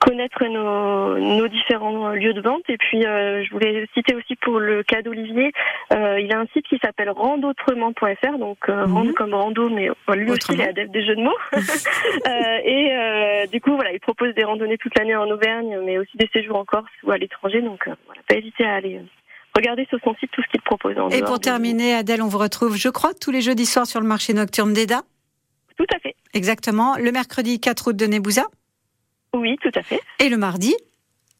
connaître 0.00 0.44
nos, 0.46 1.16
nos 1.18 1.46
différents 1.46 2.08
lieux 2.10 2.34
de 2.34 2.40
vente. 2.40 2.62
Et 2.68 2.76
puis, 2.76 3.02
je 3.02 3.50
voulais 3.52 3.86
citer 3.94 4.16
aussi 4.16 4.34
pour 4.36 4.58
le 4.58 4.82
cas 4.82 5.00
d'Olivier, 5.02 5.52
il 5.92 6.32
a 6.32 6.40
un 6.40 6.46
site 6.52 6.66
qui 6.66 6.78
s'appelle 6.82 7.10
rendautrement.fr, 7.10 8.38
donc 8.38 8.58
Mhm. 8.68 8.92
rendre 8.92 9.12
comme 9.14 9.34
rando, 9.34 9.68
mais 9.68 9.88
lui 10.16 10.30
aussi, 10.32 10.52
il 10.54 10.60
est 10.60 10.68
adepte 10.70 10.90
des 10.90 11.06
jeux 11.06 11.14
de 11.14 11.22
mots. 11.22 11.36
Et 12.64 13.46
du 13.52 13.60
coup, 13.60 13.74
voilà, 13.76 13.92
il 13.92 14.00
propose 14.00 14.34
des 14.34 14.44
randonnées 14.62 14.78
toute 14.78 14.96
l'année 14.96 15.16
en 15.16 15.28
Auvergne, 15.28 15.78
mais 15.84 15.98
aussi 15.98 16.16
des 16.16 16.28
séjours 16.32 16.56
en 16.56 16.64
Corse 16.64 16.90
ou 17.04 17.10
à 17.10 17.18
l'étranger. 17.18 17.60
Donc, 17.62 17.86
euh, 17.88 17.94
voilà, 18.06 18.20
pas 18.28 18.36
hésiter 18.36 18.64
à 18.64 18.74
aller 18.74 18.96
euh, 18.96 19.02
regarder 19.56 19.86
sur 19.88 19.98
son 20.04 20.14
site 20.16 20.30
tout 20.32 20.42
ce 20.42 20.48
qu'il 20.48 20.60
propose. 20.62 20.96
En 20.98 21.08
Et 21.10 21.22
pour 21.22 21.40
terminer, 21.40 21.94
Adèle, 21.94 22.22
on 22.22 22.28
vous 22.28 22.38
retrouve, 22.38 22.76
je 22.76 22.88
crois, 22.88 23.12
tous 23.14 23.30
les 23.30 23.40
jeudis 23.40 23.66
soirs 23.66 23.86
sur 23.86 24.00
le 24.00 24.06
marché 24.06 24.32
nocturne 24.34 24.72
d'Eda. 24.72 25.02
Tout 25.76 25.86
à 25.94 25.98
fait. 25.98 26.14
Exactement. 26.34 26.96
Le 26.96 27.10
mercredi 27.12 27.58
4 27.60 27.88
août 27.88 27.96
de 27.96 28.06
Nebouza. 28.06 28.44
Oui, 29.34 29.56
tout 29.62 29.70
à 29.74 29.82
fait. 29.82 30.00
Et 30.20 30.28
le 30.28 30.36
mardi, 30.36 30.74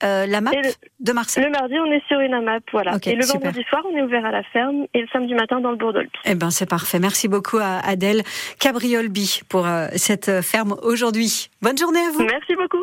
euh, 0.02 0.26
la 0.26 0.40
map 0.40 0.50
le- 0.52 0.70
de 1.00 1.12
Marseille. 1.12 1.44
Le 1.44 1.50
mardi, 1.50 1.74
on 1.78 1.92
est 1.92 2.02
sur 2.08 2.18
une 2.20 2.32
AMAP, 2.35 2.64
voilà. 2.72 2.96
Et 3.04 3.14
le 3.14 3.22
super. 3.22 3.40
vendredi 3.40 3.64
soir, 3.68 3.82
on 3.90 3.96
est 3.96 4.02
ouvert 4.02 4.24
à 4.24 4.30
la 4.30 4.42
ferme 4.44 4.87
et 4.94 5.02
le 5.02 5.06
samedi 5.12 5.35
matin 5.35 5.61
dans 5.61 5.70
le 5.70 5.76
Bourdolp. 5.76 6.11
Eh 6.24 6.35
ben, 6.35 6.50
c'est 6.50 6.68
parfait. 6.68 6.98
Merci 6.98 7.28
beaucoup 7.28 7.58
à 7.58 7.78
Adèle 7.87 8.22
Cabriolby 8.58 9.42
pour 9.50 9.66
euh, 9.66 9.88
cette 9.96 10.40
ferme 10.40 10.74
aujourd'hui. 10.82 11.50
Bonne 11.61 11.76
journée 11.78 12.00
à 12.00 12.11
vous. 12.11 12.24
Merci 12.24 12.56
beaucoup. 12.56 12.82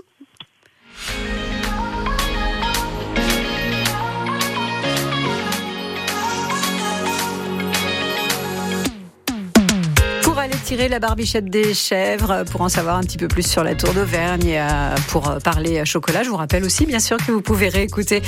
Pour 10.23 10.37
aller 10.37 10.55
tirer 10.63 10.87
la 10.87 10.99
barbichette 10.99 11.45
des 11.45 11.73
chèvres, 11.73 12.43
pour 12.51 12.61
en 12.61 12.69
savoir 12.69 12.95
un 12.97 13.01
petit 13.01 13.17
peu 13.17 13.27
plus 13.27 13.45
sur 13.45 13.63
la 13.63 13.75
Tour 13.75 13.93
d'Auvergne 13.93 14.55
euh, 14.57 14.95
pour 15.09 15.29
euh, 15.29 15.39
parler 15.39 15.79
euh, 15.79 15.85
chocolat, 15.85 16.23
je 16.23 16.29
vous 16.29 16.37
rappelle 16.37 16.63
aussi, 16.63 16.85
bien 16.85 16.99
sûr, 16.99 17.17
que 17.17 17.31
vous 17.31 17.41
pouvez 17.41 17.69
réécouter 17.69 18.21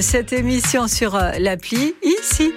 cette 0.00 0.32
émission 0.32 0.88
sur 0.88 1.18
l'appli 1.38 1.94
ici 2.02 2.52